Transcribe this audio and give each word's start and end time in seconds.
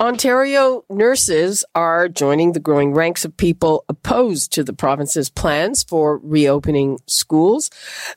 Ontario 0.00 0.82
nurses 0.88 1.62
are 1.74 2.08
joining 2.08 2.52
the 2.52 2.58
growing 2.58 2.94
ranks 2.94 3.26
of 3.26 3.36
people 3.36 3.84
opposed 3.86 4.50
to 4.50 4.64
the 4.64 4.72
province's 4.72 5.28
plans 5.28 5.82
for 5.82 6.16
reopening 6.22 6.98
schools. 7.06 7.70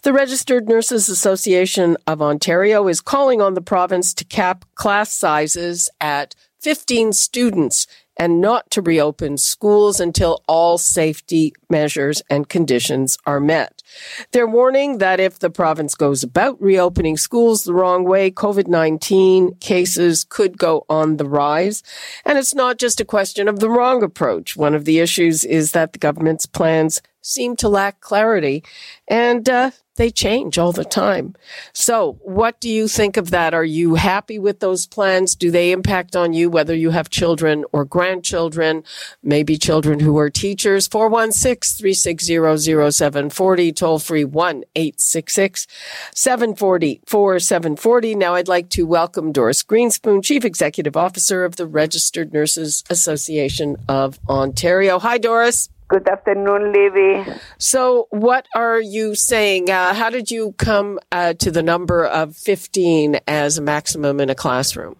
The 0.04 0.14
Registered 0.14 0.70
Nurses 0.70 1.09
Association 1.09 1.98
of 2.08 2.22
Ontario 2.22 2.88
is 2.88 3.02
calling 3.02 3.42
on 3.42 3.54
the 3.54 3.62
province 3.62 4.14
to 4.14 4.23
cap 4.23 4.64
class 4.76 5.12
sizes 5.12 5.90
at 6.00 6.36
15 6.62 7.12
students 7.12 7.86
and 8.16 8.40
not 8.40 8.72
to 8.72 8.81
reopen 8.81 9.38
schools 9.38 10.00
until 10.00 10.42
all 10.48 10.78
safety 10.78 11.52
measures 11.70 12.22
and 12.30 12.48
conditions 12.48 13.18
are 13.26 13.42
met. 13.42 13.83
They're 14.32 14.48
warning 14.48 14.98
that 15.00 15.20
if 15.20 15.40
the 15.40 15.50
province 15.50 15.96
goes 15.96 16.24
about 16.24 16.62
reopening 16.62 17.18
schools 17.18 17.64
the 17.64 17.74
wrong 17.74 18.04
way, 18.04 18.32
COVID-19 18.32 19.60
cases 19.60 20.24
could 20.24 20.58
go 20.58 20.86
on 20.90 21.18
the 21.18 21.28
rise. 21.28 21.84
And 22.26 22.38
it's 22.38 22.56
not 22.56 22.78
just 22.78 23.02
a 23.02 23.06
question 23.06 23.48
of 23.48 23.60
the 23.60 23.70
wrong 23.70 24.04
approach. 24.04 24.56
One 24.56 24.74
of 24.74 24.86
the 24.86 25.00
issues 25.00 25.44
is 25.44 25.72
that 25.72 25.94
the 25.94 26.00
government's 26.00 26.46
plans 26.46 27.02
seem 27.23 27.56
to 27.56 27.70
lack 27.70 28.02
clarity 28.02 28.64
and 29.08 29.50
uh, 29.50 29.72
they 29.95 30.09
change 30.09 30.58
all 30.58 30.72
the 30.72 30.86
time. 30.86 31.36
So, 31.72 32.17
what 32.22 32.59
do 32.59 32.70
you 32.70 32.88
think 32.88 33.16
of 33.16 33.30
that? 33.30 33.53
Are 33.53 33.64
you 33.64 33.95
happy 33.95 34.39
with 34.39 34.59
those 34.59 34.88
plans? 34.88 35.36
Do 35.36 35.52
they 35.52 35.72
impact 35.72 36.16
on 36.16 36.33
you, 36.33 36.50
whether 36.50 36.73
you 36.73 36.89
have 36.89 37.09
children 37.09 37.64
or 37.72 37.86
grandchildren, 37.86 38.83
maybe 39.22 39.58
children 39.58 40.00
who 40.00 40.17
are 40.17 40.30
teachers? 40.30 40.88
416 40.88 41.78
360 41.78 42.92
0740, 42.92 43.72
toll 43.72 44.00
free 44.00 44.26
1 44.26 44.64
866 44.76 45.67
740 46.14 47.02
4740. 47.05 48.16
Now, 48.16 48.33
I'd 48.33 48.48
like 48.48 48.70
to 48.70 48.88
welcome 48.88 49.31
Doris 49.31 49.61
Grinspun, 49.61 50.23
Chief 50.23 50.44
Executive 50.44 50.98
Officer 50.98 51.45
of 51.45 51.55
the 51.58 51.67
Registered 51.67 52.33
Nurses 52.33 52.83
Association 52.89 53.78
of 53.88 54.20
Ontario. 54.28 54.98
Hi, 54.98 55.20
Doris. 55.20 55.70
Good 55.89 56.08
afternoon, 56.08 56.72
Libby. 56.72 57.26
So, 57.58 58.08
what 58.09 58.48
are 58.56 58.80
you 58.80 59.16
saying? 59.16 59.70
Uh, 59.70 59.94
how 59.94 60.09
did 60.09 60.31
you 60.31 60.53
come 60.58 60.98
uh, 61.12 61.34
to 61.34 61.52
the 61.52 61.62
number 61.62 62.06
of 62.06 62.38
15 62.38 63.20
as 63.28 63.58
a 63.58 63.62
maximum 63.62 64.22
in 64.22 64.30
a 64.30 64.36
classroom? 64.36 64.95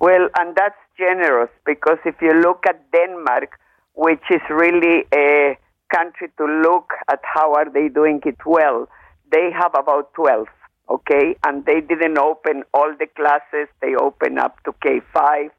Well, 0.00 0.28
and 0.38 0.56
that's 0.56 0.80
generous 0.98 1.50
because 1.66 1.98
if 2.06 2.14
you 2.22 2.32
look 2.32 2.64
at 2.66 2.90
Denmark, 2.90 3.58
which 3.94 4.22
is 4.30 4.40
really 4.48 5.04
a 5.14 5.58
country 5.94 6.28
to 6.38 6.44
look 6.46 6.90
at 7.10 7.20
how 7.22 7.52
are 7.52 7.70
they 7.70 7.88
doing 7.88 8.20
it 8.24 8.38
well, 8.46 8.88
they 9.30 9.50
have 9.52 9.72
about 9.78 10.14
12, 10.14 10.46
okay? 10.90 11.36
And 11.46 11.66
they 11.66 11.80
didn't 11.80 12.18
open 12.18 12.62
all 12.72 12.94
the 12.98 13.06
classes. 13.14 13.68
They 13.82 13.94
open 13.94 14.38
up 14.38 14.56
to 14.64 14.72
K5. 14.72 15.50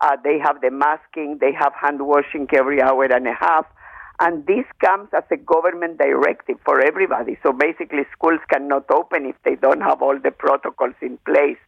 Uh, 0.00 0.16
they 0.22 0.38
have 0.38 0.60
the 0.60 0.70
masking. 0.70 1.38
They 1.40 1.52
have 1.58 1.72
hand 1.72 2.06
washing 2.06 2.48
every 2.52 2.82
hour 2.82 3.04
and 3.04 3.26
a 3.26 3.32
half 3.32 3.64
and 4.20 4.46
this 4.46 4.64
comes 4.84 5.08
as 5.12 5.24
a 5.30 5.36
government 5.36 5.98
directive 5.98 6.56
for 6.64 6.80
everybody. 6.80 7.36
So 7.42 7.52
basically, 7.52 8.02
schools 8.12 8.40
cannot 8.48 8.90
open 8.90 9.26
if 9.26 9.36
they 9.44 9.56
don't 9.56 9.80
have 9.80 10.02
all 10.02 10.18
the 10.18 10.30
protocols 10.30 10.94
in 11.02 11.18
place. 11.26 11.58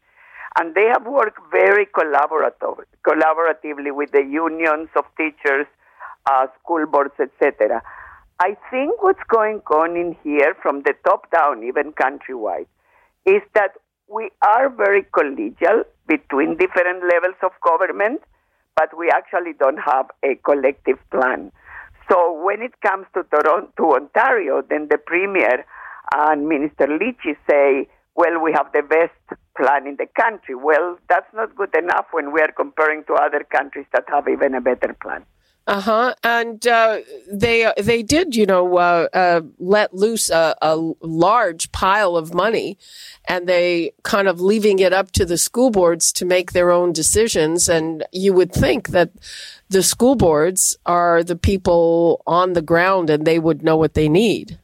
And 0.58 0.74
they 0.74 0.86
have 0.86 1.06
worked 1.06 1.38
very 1.50 1.86
collaborative, 1.86 2.84
collaboratively 3.06 3.94
with 3.94 4.12
the 4.12 4.22
unions 4.22 4.88
of 4.96 5.04
teachers, 5.16 5.66
uh, 6.30 6.46
school 6.60 6.86
boards, 6.86 7.14
etc. 7.20 7.82
I 8.40 8.56
think 8.70 9.02
what's 9.02 9.22
going 9.28 9.60
on 9.70 9.96
in 9.96 10.16
here 10.22 10.56
from 10.62 10.82
the 10.82 10.94
top 11.04 11.30
down, 11.30 11.64
even 11.64 11.92
countrywide, 11.92 12.66
is 13.26 13.42
that 13.54 13.72
we 14.08 14.30
are 14.46 14.68
very 14.68 15.02
collegial 15.02 15.84
between 16.06 16.56
different 16.56 17.02
levels 17.02 17.36
of 17.42 17.50
government, 17.60 18.22
but 18.76 18.96
we 18.96 19.10
actually 19.10 19.52
don't 19.58 19.78
have 19.78 20.06
a 20.22 20.36
collective 20.36 20.98
plan. 21.10 21.50
So 22.10 22.32
when 22.44 22.62
it 22.62 22.80
comes 22.80 23.06
to 23.14 23.24
Toronto, 23.24 23.72
to 23.78 23.94
Ontario, 23.94 24.62
then 24.62 24.88
the 24.88 24.98
Premier 24.98 25.64
and 26.14 26.48
Minister 26.48 26.86
Lecce 26.86 27.36
say, 27.50 27.88
well, 28.14 28.40
we 28.40 28.52
have 28.52 28.72
the 28.72 28.82
best 28.82 29.40
plan 29.56 29.86
in 29.86 29.96
the 29.96 30.06
country. 30.18 30.54
Well, 30.54 30.98
that's 31.08 31.32
not 31.34 31.54
good 31.56 31.74
enough 31.76 32.06
when 32.12 32.32
we 32.32 32.40
are 32.40 32.52
comparing 32.52 33.04
to 33.04 33.14
other 33.14 33.44
countries 33.44 33.86
that 33.92 34.04
have 34.08 34.28
even 34.28 34.54
a 34.54 34.60
better 34.60 34.96
plan. 35.02 35.24
Uh 35.66 35.80
huh. 35.80 36.14
And 36.22 36.64
uh, 36.64 37.00
they 37.28 37.72
they 37.76 38.04
did, 38.04 38.36
you 38.36 38.46
know, 38.46 38.76
uh, 38.76 39.08
uh, 39.12 39.40
let 39.58 39.92
loose 39.92 40.30
a, 40.30 40.54
a, 40.62 40.76
large 41.00 41.72
pile 41.72 42.16
of 42.16 42.32
money, 42.32 42.78
and 43.26 43.48
they 43.48 43.92
kind 44.04 44.28
of 44.28 44.40
leaving 44.40 44.78
it 44.78 44.92
up 44.92 45.10
to 45.12 45.24
the 45.24 45.36
school 45.36 45.70
boards 45.70 46.12
to 46.12 46.24
make 46.24 46.52
their 46.52 46.70
own 46.70 46.92
decisions. 46.92 47.68
And 47.68 48.04
you 48.12 48.32
would 48.32 48.52
think 48.52 48.90
that 48.90 49.10
the 49.68 49.82
school 49.82 50.14
boards 50.14 50.76
are 50.86 51.24
the 51.24 51.34
people 51.34 52.22
on 52.28 52.52
the 52.52 52.62
ground, 52.62 53.10
and 53.10 53.26
they 53.26 53.40
would 53.40 53.64
know 53.64 53.76
what 53.76 53.94
they 53.94 54.08
need. 54.08 54.60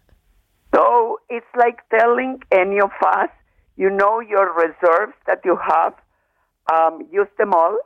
So 0.73 1.19
it's 1.29 1.53
like 1.57 1.81
telling 1.91 2.43
any 2.53 2.81
of 2.81 2.93
us, 3.05 3.29
you 3.77 3.91
know, 3.91 4.21
your 4.21 4.55
reserves 4.55 5.15
that 5.27 5.41
you 5.45 5.57
have, 5.57 5.95
um, 6.73 7.09
use 7.11 7.29
them 7.39 7.53
all 7.53 7.77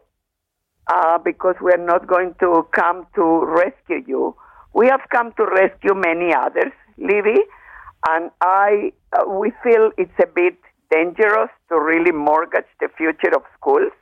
uh, 0.88 1.18
because 1.18 1.56
we're 1.60 1.84
not 1.84 2.06
going 2.06 2.34
to 2.40 2.66
come 2.72 3.06
to 3.14 3.44
rescue 3.44 4.02
you. 4.06 4.36
We 4.74 4.86
have 4.88 5.00
come 5.10 5.32
to 5.36 5.44
rescue 5.44 5.94
many 5.94 6.34
others, 6.34 6.72
Libby, 6.98 7.40
and 8.08 8.30
I 8.40 8.92
uh, 9.12 9.28
we 9.28 9.52
feel 9.62 9.90
it's 9.96 10.18
a 10.22 10.26
bit 10.26 10.58
dangerous 10.90 11.50
to 11.68 11.80
really 11.80 12.12
mortgage 12.12 12.70
the 12.80 12.88
future 12.96 13.34
of 13.34 13.42
schools. 13.58 13.92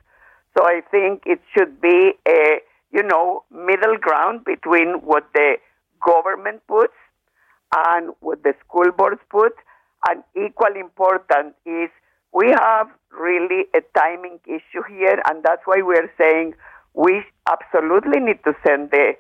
So 0.57 0.65
I 0.65 0.83
think 0.91 1.23
it 1.27 1.41
should 1.57 1.81
be 1.81 2.13
a 2.29 2.59
you 2.93 3.03
know 3.03 3.45
middle 3.51 3.97
ground 3.99 4.45
between 4.45 5.01
what 5.03 5.29
the 5.35 5.57
government 6.05 6.63
puts 6.69 6.95
and 7.89 8.13
what 8.21 8.43
the 8.43 8.55
school 8.67 8.91
boards 8.97 9.21
put. 9.31 9.53
And 10.09 10.23
equally 10.37 10.81
important 10.81 11.55
is 11.65 11.89
we 12.33 12.49
have 12.51 12.89
really 13.11 13.65
a 13.75 13.81
timing 13.97 14.39
issue 14.47 14.83
here, 14.89 15.23
and 15.31 15.43
that's 15.43 15.63
why 15.65 15.81
we're 15.83 16.13
saying 16.19 16.55
we 16.95 17.23
absolutely 17.51 18.21
need 18.21 18.43
to 18.45 18.55
send 18.67 18.91
the, 18.91 19.15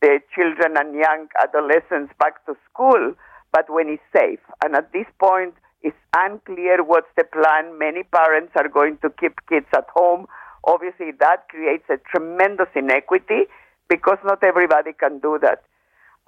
the 0.00 0.20
children 0.34 0.76
and 0.76 0.94
young 0.94 1.28
adolescents 1.40 2.12
back 2.18 2.44
to 2.46 2.56
school, 2.72 3.12
but 3.52 3.68
when 3.68 3.88
it's 3.88 4.02
safe. 4.12 4.40
And 4.64 4.74
at 4.74 4.92
this 4.92 5.06
point, 5.18 5.54
it's 5.82 5.96
unclear 6.16 6.82
what's 6.82 7.12
the 7.16 7.24
plan. 7.24 7.78
Many 7.78 8.02
parents 8.04 8.52
are 8.56 8.68
going 8.68 8.98
to 9.02 9.10
keep 9.20 9.34
kids 9.48 9.66
at 9.74 9.86
home. 9.94 10.26
Obviously, 10.64 11.12
that 11.20 11.48
creates 11.48 11.84
a 11.88 11.96
tremendous 12.10 12.68
inequity 12.74 13.48
because 13.88 14.18
not 14.24 14.42
everybody 14.42 14.92
can 14.92 15.18
do 15.20 15.38
that. 15.42 15.62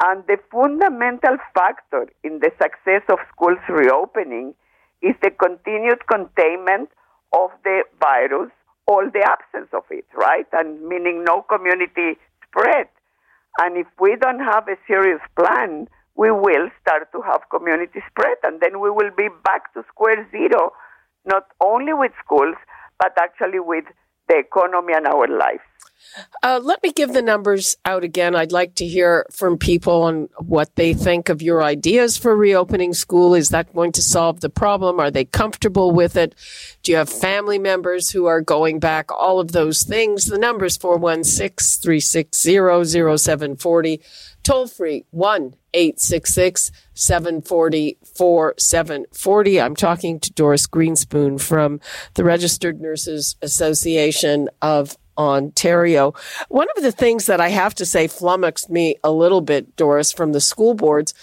And 0.04 0.24
the 0.26 0.38
fundamental 0.50 1.36
factor 1.54 2.08
in 2.24 2.40
the 2.40 2.50
success 2.60 3.02
of 3.08 3.18
schools 3.34 3.58
reopening 3.68 4.54
is 5.02 5.14
the 5.22 5.30
continued 5.30 6.06
containment 6.06 6.88
of 7.32 7.50
the 7.64 7.82
virus 8.00 8.50
all 8.86 9.08
the 9.12 9.22
absence 9.22 9.68
of 9.72 9.84
it, 9.90 10.06
right? 10.14 10.46
And 10.52 10.82
meaning 10.82 11.24
no 11.24 11.42
community 11.42 12.18
spread. 12.46 12.88
And 13.58 13.76
if 13.76 13.86
we 14.00 14.16
don't 14.16 14.40
have 14.40 14.66
a 14.68 14.76
serious 14.86 15.20
plan, 15.36 15.88
we 16.14 16.30
will 16.30 16.68
start 16.80 17.10
to 17.12 17.22
have 17.22 17.48
community 17.50 18.00
spread, 18.10 18.36
and 18.42 18.60
then 18.60 18.80
we 18.80 18.90
will 18.90 19.10
be 19.16 19.28
back 19.44 19.72
to 19.74 19.82
square 19.88 20.26
zero, 20.30 20.72
not 21.24 21.46
only 21.60 21.92
with 21.92 22.12
schools, 22.24 22.56
but 22.98 23.12
actually 23.18 23.60
with 23.60 23.84
the 24.28 24.36
economy 24.38 24.92
and 24.94 25.06
our 25.06 25.26
lives. 25.26 25.71
Uh, 26.42 26.60
let 26.62 26.82
me 26.82 26.92
give 26.92 27.12
the 27.12 27.22
numbers 27.22 27.76
out 27.84 28.04
again. 28.04 28.34
I'd 28.34 28.52
like 28.52 28.74
to 28.76 28.86
hear 28.86 29.26
from 29.30 29.56
people 29.56 30.02
on 30.02 30.28
what 30.38 30.74
they 30.76 30.92
think 30.92 31.28
of 31.28 31.40
your 31.40 31.62
ideas 31.62 32.16
for 32.16 32.36
reopening 32.36 32.92
school. 32.92 33.34
Is 33.34 33.48
that 33.48 33.72
going 33.74 33.92
to 33.92 34.02
solve 34.02 34.40
the 34.40 34.50
problem? 34.50 35.00
Are 35.00 35.10
they 35.10 35.24
comfortable 35.24 35.92
with 35.92 36.16
it? 36.16 36.34
Do 36.82 36.92
you 36.92 36.98
have 36.98 37.08
family 37.08 37.58
members 37.58 38.10
who 38.10 38.26
are 38.26 38.40
going 38.40 38.78
back? 38.78 39.10
All 39.10 39.40
of 39.40 39.52
those 39.52 39.84
things. 39.84 40.26
The 40.26 40.38
numbers 40.38 40.76
416 40.76 41.80
360 41.80 43.16
0740. 43.16 44.00
Toll 44.42 44.66
free 44.66 45.04
1 45.10 45.54
866 45.72 46.72
740 46.94 47.98
4740. 48.04 49.60
I'm 49.60 49.76
talking 49.76 50.18
to 50.20 50.32
Doris 50.32 50.66
Grinspun 50.66 51.40
from 51.40 51.80
the 52.14 52.24
Registered 52.24 52.80
Nurses 52.80 53.36
Association 53.40 54.48
of 54.60 54.96
Ontario. 55.16 56.14
One 56.48 56.68
of 56.76 56.82
the 56.82 56.92
things 56.92 57.26
that 57.26 57.40
I 57.40 57.48
have 57.48 57.74
to 57.76 57.86
say 57.86 58.06
flummoxed 58.06 58.70
me 58.70 58.96
a 59.04 59.10
little 59.10 59.40
bit, 59.40 59.76
Doris, 59.76 60.12
from 60.12 60.32
the 60.32 60.40
school 60.40 60.74
boards 60.74 61.14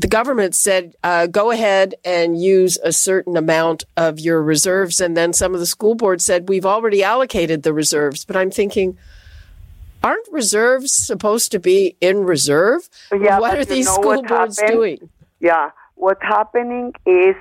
the 0.00 0.08
government 0.08 0.54
said, 0.54 0.94
uh, 1.04 1.26
go 1.26 1.50
ahead 1.50 1.94
and 2.06 2.40
use 2.40 2.78
a 2.82 2.90
certain 2.90 3.36
amount 3.36 3.84
of 3.98 4.18
your 4.18 4.42
reserves. 4.42 4.98
And 4.98 5.14
then 5.14 5.34
some 5.34 5.52
of 5.52 5.60
the 5.60 5.66
school 5.66 5.94
boards 5.94 6.24
said, 6.24 6.48
we've 6.48 6.64
already 6.64 7.02
allocated 7.02 7.64
the 7.64 7.74
reserves. 7.74 8.24
But 8.24 8.34
I'm 8.34 8.50
thinking, 8.50 8.96
aren't 10.02 10.26
reserves 10.32 10.90
supposed 10.90 11.52
to 11.52 11.58
be 11.58 11.96
in 12.00 12.24
reserve? 12.24 12.88
Yeah, 13.12 13.40
what 13.40 13.58
are 13.58 13.64
these 13.66 13.90
school 13.90 14.22
boards 14.22 14.58
happened? 14.58 14.74
doing? 14.74 15.10
Yeah, 15.38 15.70
what's 15.96 16.22
happening 16.22 16.94
is 17.04 17.36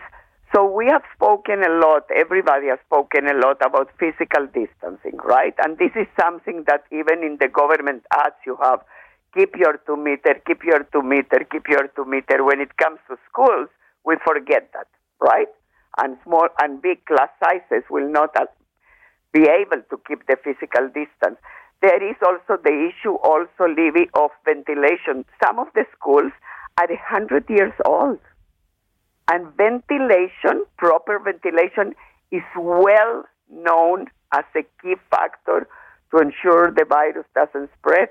so 0.54 0.66
we 0.66 0.88
have 0.88 1.04
spoken 1.16 1.64
a 1.64 1.70
lot, 1.80 2.04
everybody 2.16 2.68
has 2.68 2.80
spoken 2.86 3.28
a 3.28 3.38
lot 3.38 3.58
about 3.64 3.90
physical 4.00 4.48
distancing, 4.48 5.18
right? 5.24 5.54
And 5.64 5.78
this 5.78 5.92
is 5.96 6.08
something 6.20 6.64
that 6.68 6.84
even 6.92 7.24
in 7.24 7.38
the 7.40 7.48
government 7.48 8.04
ads 8.18 8.36
you 8.46 8.58
have 8.62 8.80
keep 9.38 9.56
your 9.56 9.80
two 9.86 9.96
meter, 9.96 10.42
keep 10.48 10.64
your 10.64 10.84
two 10.92 11.04
meter, 11.04 11.46
keep 11.52 11.68
your 11.70 11.88
two 11.96 12.06
meter. 12.06 12.44
When 12.44 12.62
it 12.62 12.78
comes 12.78 13.00
to 13.10 13.18
schools, 13.30 13.70
we 14.06 14.16
forget 14.26 14.70
that, 14.74 14.88
right? 15.22 15.48
And 16.02 16.18
small 16.24 16.48
and 16.62 16.82
big 16.82 17.06
class 17.06 17.30
sizes 17.44 17.84
will 17.90 18.10
not 18.10 18.36
be 19.34 19.42
able 19.42 19.84
to 19.90 20.02
keep 20.08 20.26
the 20.26 20.38
physical 20.44 20.88
distance. 20.88 21.38
There 21.82 22.04
is 22.04 22.16
also 22.26 22.62
the 22.62 22.90
issue, 22.92 23.16
also, 23.24 23.70
Libby, 23.70 24.10
of 24.14 24.32
ventilation. 24.44 25.26
Some 25.44 25.60
of 25.60 25.68
the 25.76 25.86
schools 25.96 26.32
are 26.80 26.88
100 26.88 27.50
years 27.50 27.74
old. 27.86 28.20
And 29.32 29.56
ventilation, 29.56 30.66
proper 30.78 31.20
ventilation, 31.20 31.94
is 32.32 32.44
well 32.58 33.24
known 33.52 34.08
as 34.34 34.44
a 34.56 34.64
key 34.82 34.96
factor 35.10 35.68
to 36.12 36.18
ensure 36.18 36.72
the 36.72 36.86
virus 36.88 37.26
doesn't 37.36 37.70
spread. 37.80 38.10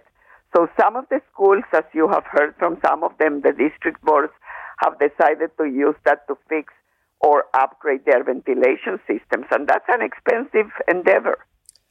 So 0.54 0.68
some 0.80 0.96
of 0.96 1.04
the 1.10 1.20
schools, 1.32 1.64
as 1.72 1.84
you 1.92 2.08
have 2.08 2.24
heard 2.24 2.54
from 2.58 2.78
some 2.84 3.02
of 3.02 3.12
them, 3.18 3.42
the 3.42 3.52
district 3.52 4.02
boards 4.02 4.32
have 4.78 4.98
decided 4.98 5.50
to 5.58 5.64
use 5.64 5.96
that 6.04 6.26
to 6.28 6.36
fix 6.48 6.72
or 7.20 7.44
upgrade 7.52 8.04
their 8.06 8.22
ventilation 8.22 9.00
systems, 9.06 9.46
and 9.50 9.68
that's 9.68 9.84
an 9.88 10.02
expensive 10.02 10.70
endeavor. 10.86 11.38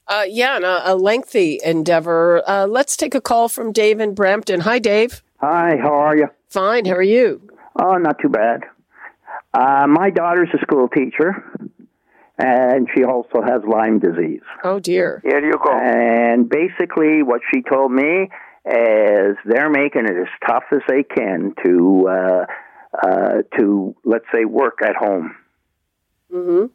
Uh, 0.07 0.23
yeah, 0.27 0.55
and 0.55 0.63
a, 0.63 0.93
a 0.93 0.95
lengthy 0.95 1.59
endeavor. 1.63 2.41
Uh, 2.47 2.65
let's 2.65 2.95
take 2.95 3.13
a 3.13 3.19
call 3.19 3.49
from 3.49 3.73
Dave 3.73 3.99
in 3.99 4.13
Brampton. 4.13 4.61
Hi, 4.61 4.79
Dave. 4.79 5.21
Hi, 5.41 5.75
how 5.81 5.93
are 5.93 6.15
you? 6.15 6.29
Fine. 6.47 6.85
How 6.85 6.93
are 6.93 7.01
you? 7.01 7.41
Oh, 7.75 7.97
not 7.97 8.17
too 8.19 8.29
bad. 8.29 8.63
Uh, 9.53 9.87
my 9.87 10.09
daughter's 10.09 10.49
a 10.53 10.59
school 10.59 10.87
teacher, 10.87 11.43
and 12.37 12.87
she 12.95 13.03
also 13.03 13.41
has 13.41 13.61
Lyme 13.67 13.99
disease. 13.99 14.41
Oh, 14.63 14.79
dear. 14.79 15.21
Here 15.23 15.43
you 15.43 15.53
go. 15.53 15.71
And 15.71 16.49
basically, 16.49 17.23
what 17.23 17.41
she 17.53 17.61
told 17.61 17.91
me 17.91 18.29
is 18.65 19.37
they're 19.45 19.69
making 19.69 20.05
it 20.05 20.17
as 20.19 20.27
tough 20.45 20.63
as 20.71 20.81
they 20.87 21.03
can 21.03 21.53
to 21.65 22.07
uh, 22.09 22.45
uh, 23.01 23.41
to 23.57 23.95
let's 24.03 24.25
say 24.33 24.45
work 24.45 24.79
at 24.83 24.95
home. 24.95 25.35
Mm-hmm. 26.31 26.65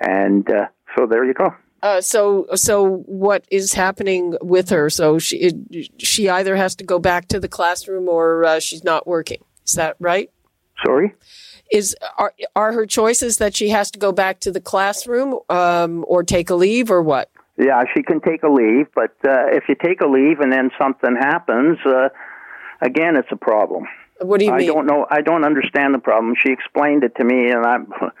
And 0.00 0.50
uh, 0.50 0.66
so 0.96 1.06
there 1.06 1.24
you 1.24 1.34
go. 1.34 1.54
Uh, 1.82 2.00
so, 2.00 2.46
so 2.54 2.98
what 3.06 3.44
is 3.50 3.72
happening 3.72 4.36
with 4.40 4.70
her? 4.70 4.88
So 4.88 5.18
she 5.18 5.52
she 5.98 6.28
either 6.28 6.56
has 6.56 6.76
to 6.76 6.84
go 6.84 6.98
back 6.98 7.28
to 7.28 7.40
the 7.40 7.48
classroom 7.48 8.08
or 8.08 8.44
uh, 8.44 8.60
she's 8.60 8.84
not 8.84 9.06
working. 9.06 9.44
Is 9.66 9.74
that 9.74 9.96
right? 9.98 10.30
Sorry. 10.84 11.14
Is 11.72 11.96
are 12.18 12.34
are 12.54 12.72
her 12.72 12.86
choices 12.86 13.38
that 13.38 13.56
she 13.56 13.70
has 13.70 13.90
to 13.92 13.98
go 13.98 14.12
back 14.12 14.40
to 14.40 14.52
the 14.52 14.60
classroom 14.60 15.38
um, 15.48 16.04
or 16.06 16.22
take 16.22 16.50
a 16.50 16.54
leave 16.54 16.90
or 16.90 17.02
what? 17.02 17.30
Yeah, 17.58 17.82
she 17.94 18.02
can 18.02 18.20
take 18.20 18.42
a 18.42 18.48
leave, 18.48 18.86
but 18.94 19.16
uh, 19.26 19.46
if 19.48 19.64
you 19.68 19.74
take 19.74 20.00
a 20.00 20.06
leave 20.06 20.40
and 20.40 20.52
then 20.52 20.70
something 20.78 21.16
happens, 21.16 21.78
uh, 21.86 22.08
again, 22.80 23.16
it's 23.16 23.28
a 23.30 23.36
problem. 23.36 23.84
What 24.20 24.40
do 24.40 24.46
you 24.46 24.52
I 24.52 24.58
mean? 24.58 24.66
don't 24.66 24.86
know. 24.86 25.06
I 25.10 25.22
don't 25.22 25.44
understand 25.44 25.94
the 25.94 25.98
problem. 25.98 26.34
She 26.44 26.52
explained 26.52 27.04
it 27.04 27.14
to 27.16 27.24
me, 27.24 27.50
and 27.50 27.64
I'm. 27.64 27.92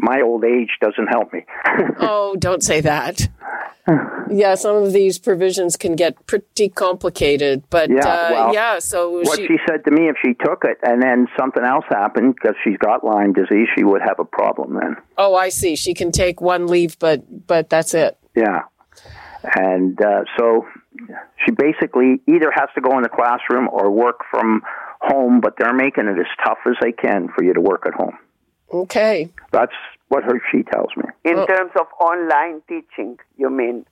My 0.00 0.20
old 0.20 0.44
age 0.44 0.70
doesn't 0.80 1.08
help 1.08 1.32
me. 1.32 1.44
oh, 1.98 2.36
don't 2.38 2.62
say 2.62 2.80
that. 2.82 3.28
yeah, 4.30 4.54
some 4.54 4.76
of 4.76 4.92
these 4.92 5.18
provisions 5.18 5.76
can 5.76 5.96
get 5.96 6.26
pretty 6.26 6.68
complicated, 6.68 7.62
but 7.70 7.90
Yeah, 7.90 7.98
uh, 8.06 8.28
well, 8.30 8.54
yeah. 8.54 8.78
So 8.78 9.10
what 9.20 9.38
she, 9.38 9.46
she 9.46 9.56
said 9.68 9.84
to 9.84 9.90
me, 9.90 10.08
if 10.08 10.16
she 10.24 10.34
took 10.34 10.64
it 10.64 10.78
and 10.82 11.02
then 11.02 11.26
something 11.38 11.64
else 11.64 11.84
happened 11.88 12.34
because 12.34 12.56
she's 12.64 12.76
got 12.78 13.04
Lyme 13.04 13.32
disease, 13.32 13.68
she 13.76 13.84
would 13.84 14.02
have 14.02 14.18
a 14.18 14.24
problem 14.24 14.74
then. 14.74 14.96
oh, 15.16 15.34
I 15.34 15.48
see. 15.48 15.76
She 15.76 15.94
can 15.94 16.12
take 16.12 16.40
one 16.40 16.66
leave, 16.66 16.98
but 16.98 17.46
but 17.46 17.70
that's 17.70 17.94
it. 17.94 18.18
Yeah. 18.34 18.62
And 19.54 20.00
uh, 20.02 20.24
so 20.36 20.66
she 21.44 21.52
basically 21.52 22.20
either 22.26 22.50
has 22.54 22.68
to 22.74 22.80
go 22.80 22.96
in 22.96 23.02
the 23.02 23.08
classroom 23.08 23.68
or 23.70 23.90
work 23.90 24.20
from 24.30 24.62
home, 25.00 25.40
but 25.40 25.54
they're 25.58 25.72
making 25.74 26.08
it 26.08 26.18
as 26.18 26.26
tough 26.44 26.58
as 26.66 26.74
they 26.82 26.92
can 26.92 27.28
for 27.28 27.44
you 27.44 27.54
to 27.54 27.60
work 27.60 27.84
at 27.86 27.94
home. 27.94 28.18
Okay. 28.72 29.30
That's 29.52 29.72
what 30.08 30.24
her 30.24 30.40
she 30.50 30.62
tells 30.62 30.90
me. 30.96 31.04
In 31.24 31.38
Oh. 31.38 31.46
terms 31.46 31.72
of 31.78 31.86
online 32.00 32.62
teaching, 32.68 33.18
you 33.36 33.50
mean? 33.50 33.86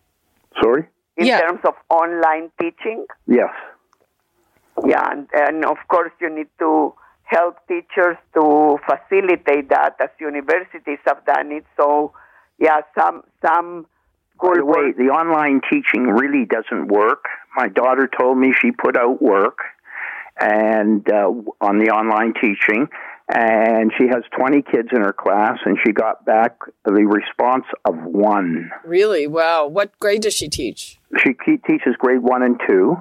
Sorry? 0.62 0.88
In 1.16 1.26
Yeah. 1.26 1.40
terms 1.40 1.60
of 1.64 1.74
online 1.90 2.50
teaching? 2.60 3.06
Yes. 3.26 3.52
Yeah, 4.84 5.10
and, 5.10 5.28
and 5.32 5.64
of 5.64 5.78
course 5.88 6.12
you 6.20 6.28
need 6.28 6.48
to 6.58 6.94
help 7.24 7.56
teachers 7.66 8.16
to 8.34 8.78
facilitate 8.86 9.68
that 9.70 9.96
as 10.00 10.10
universities 10.20 10.98
have 11.06 11.24
done 11.24 11.50
it. 11.52 11.64
So, 11.76 12.12
yeah, 12.58 12.80
some 12.98 13.22
some 13.44 13.86
By 14.38 14.48
school 14.52 14.54
the 14.56 14.64
way, 14.66 14.92
the 14.92 15.10
online 15.10 15.60
teaching 15.70 16.04
really 16.08 16.44
doesn't 16.44 16.88
work. 16.88 17.24
My 17.56 17.68
daughter 17.68 18.06
told 18.06 18.38
me 18.38 18.52
she 18.52 18.70
put 18.70 18.96
out 18.96 19.20
work 19.22 19.58
and 20.38 21.08
uh, 21.10 21.32
on 21.60 21.78
the 21.78 21.90
online 21.90 22.34
teaching, 22.34 22.88
and 23.28 23.92
she 23.98 24.06
has 24.06 24.22
20 24.38 24.62
kids 24.62 24.88
in 24.94 25.02
her 25.02 25.12
class, 25.12 25.58
and 25.64 25.76
she 25.84 25.92
got 25.92 26.24
back 26.24 26.58
the 26.84 26.92
response 26.92 27.64
of 27.84 27.94
one. 28.04 28.70
Really? 28.84 29.26
Wow. 29.26 29.66
What 29.66 29.98
grade 29.98 30.22
does 30.22 30.34
she 30.34 30.48
teach? 30.48 30.98
She 31.24 31.32
teaches 31.66 31.96
grade 31.98 32.22
one 32.22 32.42
and 32.42 32.60
two. 32.68 32.96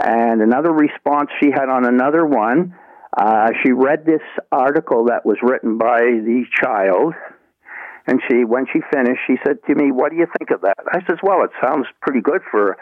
And 0.00 0.40
another 0.40 0.72
response 0.72 1.30
she 1.42 1.50
had 1.50 1.68
on 1.68 1.84
another 1.84 2.24
one, 2.24 2.74
uh, 3.16 3.50
she 3.62 3.72
read 3.72 4.06
this 4.06 4.22
article 4.52 5.06
that 5.06 5.26
was 5.26 5.36
written 5.42 5.76
by 5.76 5.98
the 5.98 6.44
child, 6.62 7.14
and 8.06 8.20
she, 8.28 8.44
when 8.44 8.66
she 8.72 8.80
finished, 8.92 9.20
she 9.26 9.36
said 9.44 9.58
to 9.66 9.74
me, 9.74 9.90
"What 9.90 10.10
do 10.12 10.16
you 10.16 10.26
think 10.38 10.50
of 10.50 10.60
that?" 10.60 10.76
I 10.92 11.00
says, 11.06 11.18
"Well, 11.22 11.42
it 11.42 11.50
sounds 11.60 11.86
pretty 12.00 12.20
good 12.20 12.42
for 12.50 12.76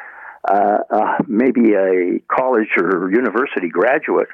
uh, 0.49 0.79
uh, 0.91 1.19
maybe 1.27 1.73
a 1.73 2.21
college 2.29 2.69
or 2.77 3.11
university 3.11 3.69
graduate." 3.69 4.29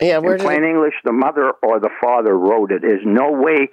Yeah. 0.00 0.18
Where 0.18 0.36
In 0.36 0.40
plain 0.40 0.64
it, 0.64 0.70
English, 0.70 0.94
the 1.04 1.12
mother 1.12 1.52
or 1.62 1.80
the 1.80 1.90
father 2.02 2.36
wrote 2.36 2.72
it. 2.72 2.82
There's 2.82 3.04
no 3.04 3.32
way 3.32 3.70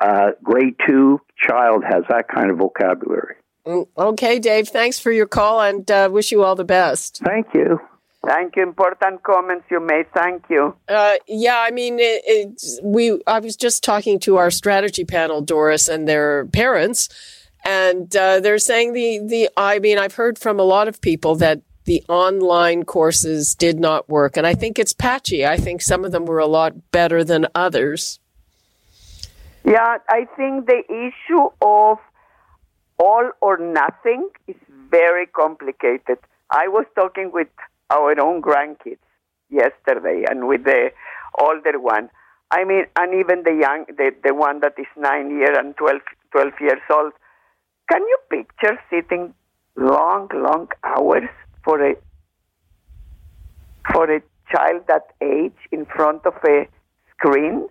uh, 0.00 0.32
grade 0.42 0.76
two 0.86 1.20
child 1.36 1.84
has 1.84 2.04
that 2.08 2.28
kind 2.28 2.50
of 2.50 2.58
vocabulary. 2.58 3.36
Mm, 3.66 3.86
okay, 3.96 4.38
Dave. 4.38 4.68
Thanks 4.68 4.98
for 4.98 5.10
your 5.10 5.26
call, 5.26 5.60
and 5.60 5.90
uh, 5.90 6.08
wish 6.12 6.30
you 6.32 6.42
all 6.42 6.54
the 6.54 6.64
best. 6.64 7.22
Thank 7.24 7.48
you. 7.54 7.80
Thank 8.26 8.56
you. 8.56 8.62
Important 8.62 9.22
comments 9.22 9.66
you 9.70 9.80
made. 9.80 10.06
Thank 10.14 10.44
you. 10.48 10.74
Uh, 10.88 11.14
yeah, 11.26 11.58
I 11.58 11.70
mean, 11.70 11.98
it, 11.98 12.22
it's, 12.24 12.80
we. 12.82 13.20
I 13.26 13.38
was 13.38 13.56
just 13.56 13.82
talking 13.82 14.18
to 14.20 14.36
our 14.36 14.50
strategy 14.50 15.04
panel, 15.04 15.40
Doris, 15.40 15.88
and 15.88 16.08
their 16.08 16.46
parents, 16.46 17.08
and 17.64 18.14
uh, 18.16 18.40
they're 18.40 18.58
saying 18.58 18.92
the 18.92 19.20
the. 19.26 19.50
I 19.56 19.78
mean, 19.78 19.98
I've 19.98 20.14
heard 20.14 20.38
from 20.38 20.58
a 20.58 20.64
lot 20.64 20.88
of 20.88 21.00
people 21.00 21.34
that 21.36 21.62
the 21.84 22.02
online 22.08 22.84
courses 22.84 23.54
did 23.54 23.78
not 23.78 24.08
work, 24.08 24.36
and 24.36 24.46
I 24.46 24.54
think 24.54 24.78
it's 24.78 24.92
patchy. 24.92 25.46
I 25.46 25.56
think 25.56 25.82
some 25.82 26.04
of 26.04 26.12
them 26.12 26.24
were 26.24 26.38
a 26.38 26.46
lot 26.46 26.90
better 26.90 27.22
than 27.22 27.46
others. 27.54 28.20
Yeah, 29.64 29.98
I 30.08 30.26
think 30.36 30.66
the 30.66 30.82
issue 30.88 31.48
of 31.62 31.98
all 32.98 33.30
or 33.40 33.58
nothing 33.58 34.28
is 34.46 34.56
very 34.90 35.26
complicated. 35.26 36.18
I 36.50 36.68
was 36.68 36.86
talking 36.94 37.30
with 37.32 37.48
our 37.90 38.18
own 38.20 38.42
grandkids 38.42 38.98
yesterday 39.50 40.24
and 40.28 40.46
with 40.46 40.64
the 40.64 40.90
older 41.38 41.78
one. 41.78 42.10
I 42.50 42.64
mean, 42.64 42.84
and 42.96 43.14
even 43.14 43.42
the 43.42 43.54
young, 43.54 43.86
the, 43.88 44.12
the 44.22 44.34
one 44.34 44.60
that 44.60 44.74
is 44.78 44.86
nine 44.96 45.30
years 45.30 45.56
and 45.58 45.76
12, 45.76 46.00
12 46.32 46.52
years 46.60 46.82
old. 46.90 47.12
Can 47.90 48.02
you 48.02 48.18
picture 48.30 48.78
sitting 48.90 49.34
long, 49.76 50.28
long 50.32 50.68
hours 50.84 51.28
for 51.64 51.84
a 51.84 51.94
for 53.92 54.10
a 54.10 54.20
child 54.50 54.82
that 54.88 55.06
age 55.22 55.56
in 55.72 55.84
front 55.86 56.24
of 56.26 56.34
a 56.46 56.66
screen? 57.10 57.68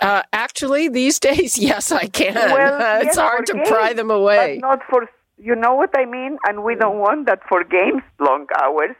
Uh, 0.00 0.22
actually, 0.32 0.88
these 0.88 1.18
days, 1.30 1.58
yes, 1.58 1.92
I 1.92 2.06
can. 2.06 2.34
Well, 2.34 3.00
it's 3.00 3.16
yes, 3.16 3.16
hard 3.16 3.46
to 3.46 3.54
games, 3.54 3.68
pry 3.68 3.92
them 3.92 4.10
away. 4.10 4.58
Not 4.60 4.80
for, 4.88 5.08
you 5.38 5.54
know 5.54 5.74
what 5.74 5.90
I 5.96 6.04
mean? 6.04 6.38
And 6.46 6.64
we 6.64 6.74
don't 6.74 6.98
want 6.98 7.26
that 7.26 7.40
for 7.48 7.64
games, 7.64 8.02
long 8.20 8.46
hours. 8.60 8.94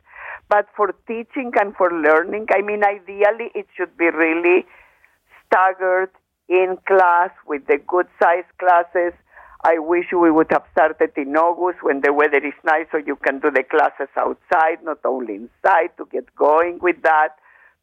But 0.48 0.66
for 0.76 0.94
teaching 1.08 1.50
and 1.60 1.74
for 1.76 1.90
learning, 1.90 2.46
I 2.54 2.62
mean, 2.62 2.84
ideally, 2.84 3.50
it 3.54 3.66
should 3.76 3.96
be 3.96 4.06
really 4.10 4.64
staggered 5.44 6.10
in 6.48 6.78
class 6.86 7.30
with 7.46 7.66
the 7.66 7.78
good 7.78 8.06
sized 8.22 8.46
classes. 8.58 9.12
I 9.64 9.78
wish 9.78 10.06
we 10.12 10.30
would 10.30 10.48
have 10.50 10.64
started 10.72 11.12
in 11.16 11.36
August 11.36 11.82
when 11.82 12.00
the 12.02 12.12
weather 12.12 12.38
is 12.38 12.54
nice 12.64 12.86
so 12.92 12.98
you 12.98 13.16
can 13.16 13.40
do 13.40 13.50
the 13.50 13.64
classes 13.64 14.08
outside, 14.16 14.84
not 14.84 14.98
only 15.04 15.34
inside, 15.34 15.90
to 15.96 16.06
get 16.12 16.34
going 16.36 16.78
with 16.80 17.02
that, 17.02 17.30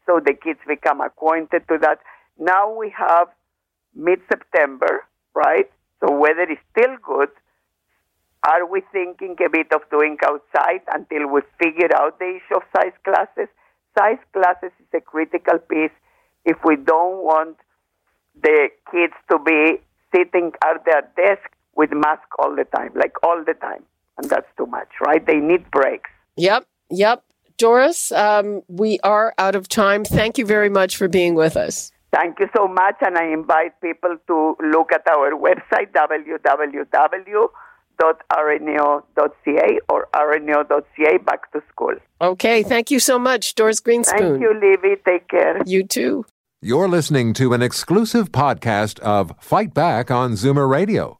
so 0.06 0.20
the 0.24 0.34
kids 0.34 0.60
become 0.68 1.02
acquainted 1.02 1.68
to 1.68 1.78
that. 1.82 2.00
Now 2.38 2.72
we 2.72 2.94
have 2.98 3.28
mid 3.96 4.20
September, 4.32 5.06
right? 5.34 5.70
So 6.00 6.12
weather 6.12 6.44
is 6.50 6.58
still 6.72 6.96
good. 7.02 7.30
Are 8.48 8.66
we 8.66 8.82
thinking 8.92 9.38
a 9.44 9.50
bit 9.50 9.72
of 9.74 9.82
doing 9.90 10.18
outside 10.26 10.82
until 10.94 11.28
we 11.28 11.42
figure 11.62 11.90
out 11.96 12.20
the 12.20 12.38
issue 12.38 12.58
of 12.58 12.64
size 12.76 12.94
classes? 13.04 13.48
Size 13.98 14.20
classes 14.34 14.72
is 14.80 14.88
a 14.94 15.02
critical 15.02 15.60
piece 15.60 15.96
if 16.46 16.58
we 16.66 16.76
don't 16.76 17.24
want 17.24 17.58
the 18.42 18.70
kids 18.92 19.14
to 19.32 19.40
be 19.40 19.80
sitting 20.14 20.52
at 20.66 20.84
their 20.86 21.02
desk 21.16 21.50
with 21.76 21.92
mask 21.92 22.28
all 22.40 22.56
the 22.56 22.66
time, 22.76 22.92
like 22.96 23.14
all 23.24 23.44
the 23.46 23.54
time. 23.54 23.84
And 24.18 24.30
that's 24.30 24.48
too 24.58 24.68
much, 24.68 24.90
right? 25.06 25.26
They 25.26 25.38
need 25.38 25.70
breaks. 25.72 26.10
Yep, 26.38 26.68
yep. 26.90 27.24
Doris, 27.58 28.12
um, 28.12 28.62
we 28.68 29.00
are 29.04 29.34
out 29.38 29.56
of 29.56 29.68
time. 29.68 30.04
Thank 30.04 30.38
you 30.38 30.46
very 30.46 30.70
much 30.70 30.98
for 30.98 31.08
being 31.08 31.36
with 31.36 31.56
us. 31.58 31.92
Thank 32.12 32.40
you 32.40 32.48
so 32.56 32.68
much, 32.68 32.96
and 33.02 33.18
I 33.18 33.26
invite 33.26 33.80
people 33.82 34.18
to 34.28 34.56
look 34.64 34.92
at 34.92 35.08
our 35.10 35.32
website, 35.32 35.92
www.rno.ca 35.94 36.60
or 39.90 40.08
rno.ca 40.14 41.18
back 41.18 41.52
to 41.54 41.64
school. 41.72 41.96
Okay, 42.22 42.62
thank 42.62 42.92
you 42.92 43.00
so 43.00 43.18
much, 43.18 43.56
Doris 43.56 43.82
Grinspun. 43.82 44.20
Thank 44.20 44.42
you, 44.42 44.54
Libby. 44.54 45.02
Take 45.04 45.28
care. 45.28 45.60
You 45.66 45.84
too. 45.84 46.26
You're 46.62 46.88
listening 46.88 47.34
to 47.34 47.54
an 47.54 47.62
exclusive 47.62 48.32
podcast 48.32 49.00
of 49.00 49.34
Fight 49.40 49.74
Back 49.74 50.12
on 50.12 50.34
Zoomer 50.34 50.70
Radio, 50.70 51.20